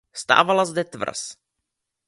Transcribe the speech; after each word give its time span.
Stávala 0.13 0.65
zde 0.65 0.83
tvrz. 0.83 1.19